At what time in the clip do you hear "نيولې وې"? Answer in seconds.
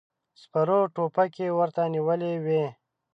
1.93-2.65